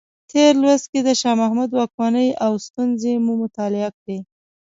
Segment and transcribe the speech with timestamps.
[0.31, 4.17] تېر لوست کې د شاه محمود واکمنۍ او ستونزې مو مطالعه کړې.